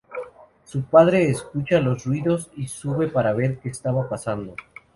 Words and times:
Su 0.63 0.81
padre 0.85 1.29
escucha 1.29 1.79
los 1.79 2.05
ruidos 2.05 2.49
y 2.57 2.67
sube 2.69 3.07
para 3.07 3.33
ver 3.33 3.59
que 3.59 3.69
estaba 3.69 4.09
pasando. 4.09 4.55